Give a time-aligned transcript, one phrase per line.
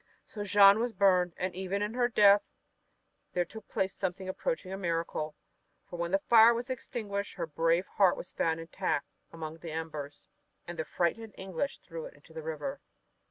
[0.25, 2.41] So Jeanne was burned, and even in her death
[3.33, 5.35] there took place something approaching a miracle,
[5.87, 10.23] for when the fire was extinguished her brave heart was found intact among the embers,
[10.65, 12.81] and the frightened English threw it into the river.